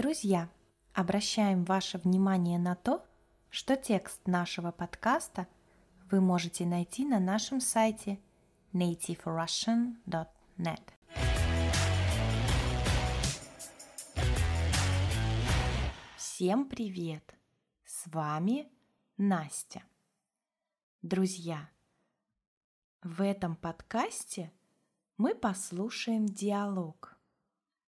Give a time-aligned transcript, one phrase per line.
[0.00, 0.48] Друзья,
[0.94, 3.04] обращаем ваше внимание на то,
[3.50, 5.46] что текст нашего подкаста
[6.10, 8.18] вы можете найти на нашем сайте
[8.72, 10.80] nativerussian.net.
[16.16, 17.34] Всем привет!
[17.84, 18.68] С вами
[19.18, 19.82] Настя.
[21.02, 21.68] Друзья,
[23.02, 24.50] в этом подкасте
[25.18, 27.18] мы послушаем диалог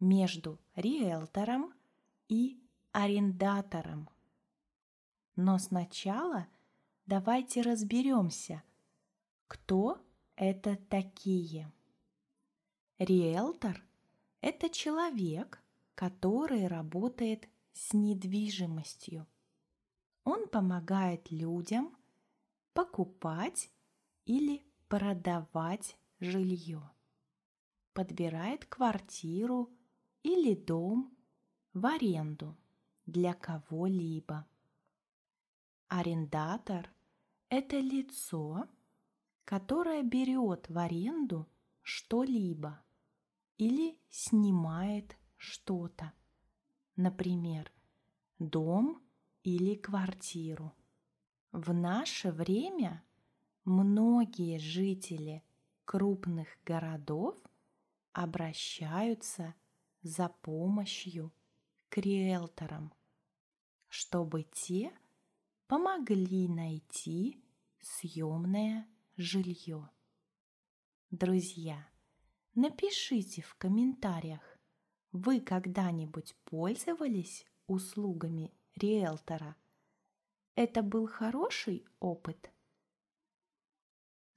[0.00, 1.72] между риэлтором
[2.32, 2.58] и
[2.92, 4.08] арендатором.
[5.36, 6.46] Но сначала
[7.04, 8.62] давайте разберемся,
[9.48, 10.02] кто
[10.34, 11.70] это такие.
[12.98, 13.84] Риэлтор–
[14.40, 15.62] это человек,
[15.94, 19.26] который работает с недвижимостью.
[20.24, 21.94] Он помогает людям
[22.72, 23.70] покупать
[24.24, 26.90] или продавать жилье,
[27.92, 29.70] подбирает квартиру
[30.22, 31.11] или дом
[31.74, 32.56] в аренду
[33.06, 34.46] для кого-либо.
[35.88, 36.90] Арендатор–
[37.48, 38.68] это лицо,
[39.44, 41.48] которое берет в аренду
[41.82, 42.82] что-либо
[43.58, 46.12] или снимает что-то,
[46.96, 47.72] например,
[48.38, 49.02] дом
[49.42, 50.74] или квартиру.
[51.52, 53.02] В наше время
[53.64, 55.42] многие жители
[55.84, 57.36] крупных городов
[58.12, 59.54] обращаются
[60.02, 61.32] за помощью
[61.92, 62.90] к риэлторам,
[63.88, 64.94] чтобы те
[65.66, 67.44] помогли найти
[67.82, 69.90] съемное жилье.
[71.10, 71.86] Друзья,
[72.54, 74.40] напишите в комментариях,
[75.10, 79.54] вы когда-нибудь пользовались услугами риэлтора?
[80.54, 82.50] Это был хороший опыт?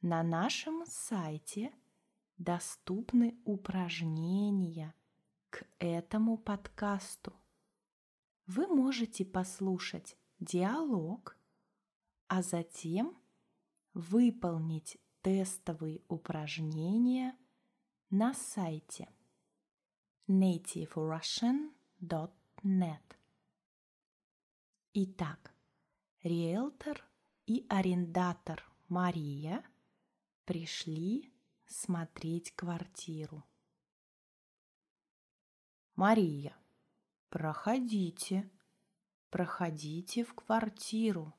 [0.01, 1.73] На нашем сайте
[2.37, 4.93] доступны упражнения
[5.49, 7.33] к этому подкасту.
[8.45, 11.37] Вы можете послушать диалог,
[12.27, 13.17] а затем
[13.93, 17.37] выполнить тестовые упражнения
[18.09, 19.09] на сайте
[20.27, 23.01] nativerussian.net.
[24.93, 25.53] Итак,
[26.23, 27.05] риэлтор
[27.45, 29.63] и арендатор Мария–
[30.45, 31.33] пришли
[31.65, 33.43] смотреть квартиру.
[35.95, 36.55] Мария,
[37.35, 38.49] проходите,
[39.29, 41.33] проходите в квартиру.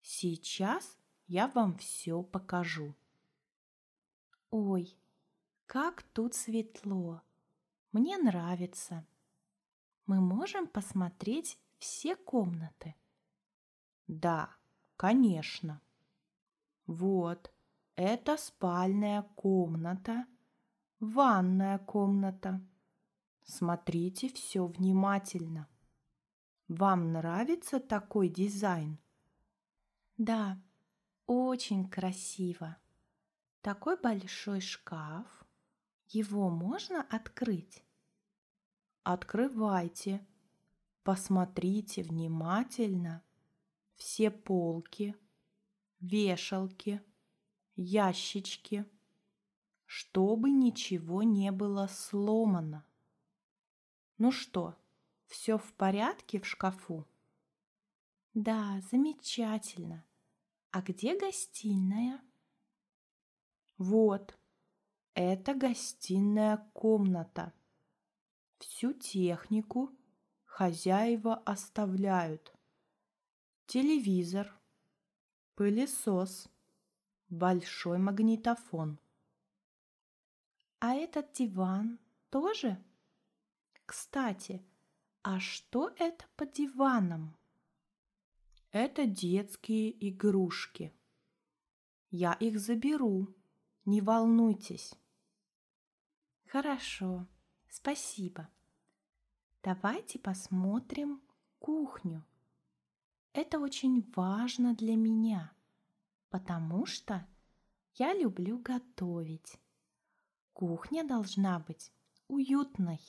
[0.00, 2.94] Сейчас я вам все покажу.
[4.50, 4.96] Ой,
[5.66, 7.20] как тут светло.
[7.92, 9.06] Мне нравится.
[10.06, 12.94] Мы можем посмотреть все комнаты?
[14.06, 14.56] Да,
[14.96, 15.82] конечно.
[16.86, 17.52] Вот,
[17.94, 20.24] это спальная комната,
[20.98, 22.66] ванная комната.
[23.42, 25.68] Смотрите все внимательно.
[26.68, 28.98] Вам нравится такой дизайн?
[30.16, 30.62] Да,
[31.26, 32.76] очень красиво.
[33.60, 35.44] Такой большой шкаф.
[36.08, 37.84] Его можно открыть?
[39.02, 40.26] Открывайте.
[41.02, 43.22] Посмотрите внимательно.
[43.96, 45.16] Все полки,
[46.00, 47.02] вешалки–
[47.80, 48.84] ящички,
[49.86, 52.84] чтобы ничего не было сломано.
[54.20, 54.76] Ну что,
[55.28, 57.08] все в порядке в шкафу?
[58.34, 60.04] Да, замечательно.
[60.72, 62.20] А где гостиная?
[63.78, 64.38] Вот,
[65.14, 67.54] это гостиная комната.
[68.58, 69.90] Всю технику
[70.44, 72.52] хозяева оставляют.
[73.64, 74.54] Телевизор,
[75.54, 76.46] пылесос–
[77.30, 79.00] большой магнитофон.
[80.78, 81.98] А этот диван
[82.28, 82.84] тоже?
[83.90, 84.64] Кстати,
[85.22, 87.36] а что это под диваном?
[88.70, 90.94] Это детские игрушки.
[92.12, 93.34] Я их заберу,
[93.84, 94.94] не волнуйтесь.
[96.46, 97.26] Хорошо,
[97.68, 98.48] спасибо.
[99.60, 101.20] Давайте посмотрим
[101.58, 102.24] кухню.
[103.32, 105.52] Это очень важно для меня
[106.28, 107.26] потому что
[107.94, 109.58] я люблю готовить.
[110.52, 111.92] Кухня должна быть
[112.28, 113.00] уютной.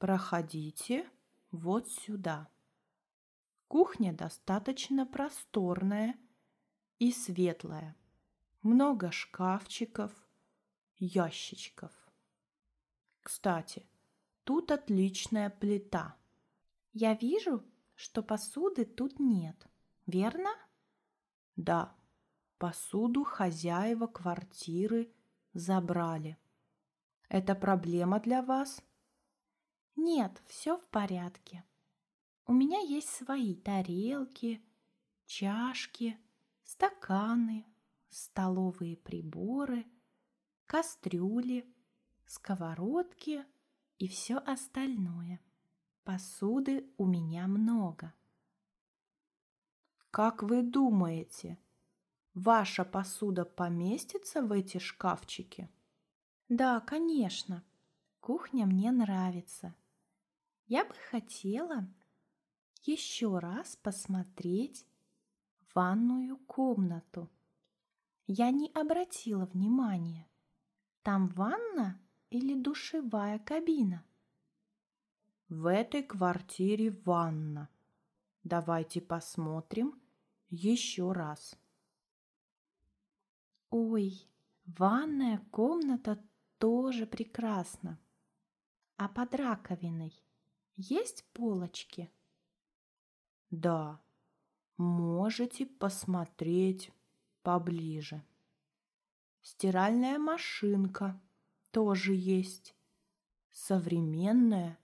[0.00, 1.06] Проходите
[1.50, 2.48] вот сюда.
[3.68, 6.18] Кухня достаточно просторная
[6.98, 7.94] и светлая.
[8.62, 10.10] Много шкафчиков,
[10.96, 11.92] ящичков.
[13.20, 13.86] Кстати,
[14.44, 16.16] тут отличная плита.
[16.94, 17.62] Я вижу,
[17.94, 19.66] что посуды тут нет,
[20.06, 20.48] верно?
[21.56, 21.94] Да,
[22.56, 25.12] посуду хозяева квартиры
[25.52, 26.38] забрали.
[27.28, 28.82] Это проблема для вас?
[30.02, 31.62] Нет, все в порядке.
[32.46, 34.64] У меня есть свои тарелки,
[35.26, 36.18] чашки,
[36.64, 37.66] стаканы,
[38.08, 39.84] столовые приборы,
[40.64, 41.70] кастрюли,
[42.24, 43.44] сковородки
[43.98, 45.38] и все остальное.
[46.04, 48.14] Посуды у меня много.
[50.10, 51.58] Как вы думаете,
[52.32, 55.68] ваша посуда поместится в эти шкафчики?
[56.48, 57.62] Да, конечно.
[58.20, 59.74] Кухня мне нравится.
[60.70, 61.92] Я бы хотела
[62.84, 64.86] еще раз посмотреть
[65.74, 67.28] ванную комнату.
[68.28, 70.28] Я не обратила внимания.
[71.02, 72.00] Там ванна
[72.30, 74.04] или душевая кабина?
[75.48, 77.68] В этой квартире ванна.
[78.44, 80.00] Давайте посмотрим
[80.50, 81.58] еще раз.
[83.70, 84.24] Ой,
[84.66, 86.24] ванная комната
[86.58, 87.98] тоже прекрасна.
[88.96, 90.14] А под раковиной
[90.80, 92.10] есть полочки?
[93.50, 94.00] Да,
[94.78, 96.90] можете посмотреть
[97.42, 98.24] поближе.
[99.42, 101.20] Стиральная машинка
[101.70, 102.74] тоже есть.
[103.50, 104.78] Современная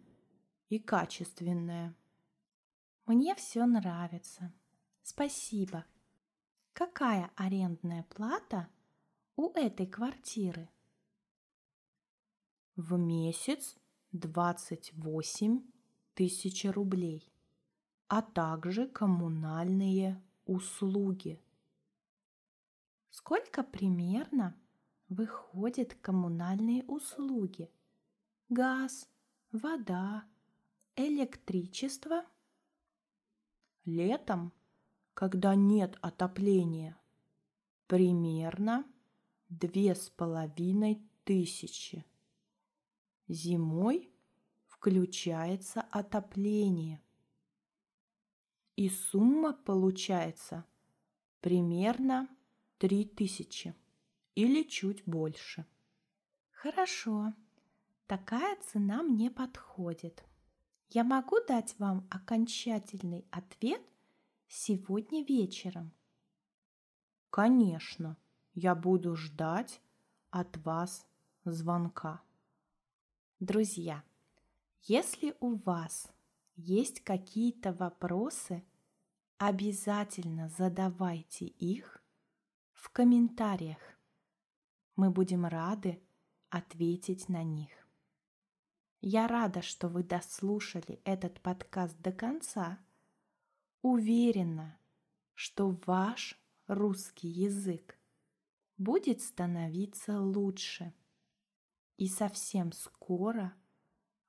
[0.69, 1.96] и качественная.
[3.06, 4.52] Мне все нравится.
[5.02, 5.87] Спасибо.
[6.75, 8.69] Какая арендная плата
[9.37, 10.69] у этой квартиры?
[12.75, 13.78] В месяц
[14.12, 15.75] 28
[16.17, 17.33] тысяч рублей,
[18.09, 21.41] а также коммунальные услуги.
[23.11, 24.57] Сколько примерно
[25.09, 27.71] выходят коммунальные услуги?
[28.49, 29.09] Газ,
[29.53, 30.25] вода,
[30.97, 32.25] электричество–
[33.87, 34.53] Летом,
[35.15, 36.99] когда нет отопления,
[37.87, 38.85] примерно
[39.49, 42.05] две с половиной тысячи.
[43.29, 44.11] Зимой
[44.87, 47.03] включается отопление.
[48.77, 50.65] И сумма получается
[51.41, 52.29] примерно
[52.79, 53.75] три тысячи
[54.37, 55.67] или чуть больше.
[56.53, 57.35] Хорошо,
[58.06, 60.23] такая цена мне подходит.
[60.91, 63.82] Я могу дать вам окончательный ответ
[64.47, 65.93] сегодня вечером?
[67.31, 68.17] Конечно,
[68.55, 69.81] я буду ждать
[70.31, 71.09] от вас
[71.44, 72.23] звонка.
[73.41, 74.05] Друзья,
[74.82, 76.11] если у вас
[76.55, 78.64] есть какие-то вопросы,
[79.38, 82.02] обязательно задавайте их
[82.73, 83.78] в комментариях.
[84.94, 86.02] Мы будем рады
[86.49, 87.70] ответить на них.
[89.00, 92.79] Я рада, что вы дослушали этот подкаст до конца.
[93.82, 94.79] Уверена,
[95.34, 97.99] что ваш русский язык
[98.79, 100.94] будет становиться лучше.
[101.99, 103.55] И совсем скоро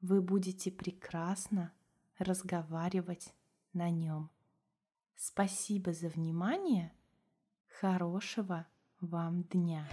[0.07, 1.73] вы будете прекрасно
[2.17, 3.33] разговаривать
[3.73, 4.29] на нем.
[5.15, 6.93] Спасибо за внимание.
[7.79, 8.65] Хорошего
[9.01, 9.85] вам дня!